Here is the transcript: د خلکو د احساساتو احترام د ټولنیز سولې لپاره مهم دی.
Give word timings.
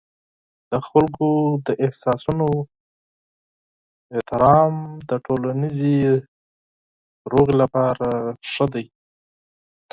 د 0.71 0.73
خلکو 0.87 1.29
د 1.65 1.67
احساساتو 1.85 2.49
احترام 4.15 4.73
د 5.09 5.11
ټولنیز 5.25 5.79
سولې 7.29 7.53
لپاره 7.61 8.07
مهم 8.43 8.67
دی. 8.73 8.85